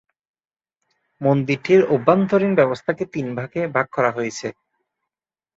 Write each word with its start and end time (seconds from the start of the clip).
মন্দিরটির 1.21 1.81
অভ্যন্তরীণ 1.85 2.51
ব্যবস্থাকে 2.55 3.03
তিনভাগে 3.13 3.61
ভাগ 3.67 3.87
করা 3.91 4.11
হয়েছে। 4.11 4.47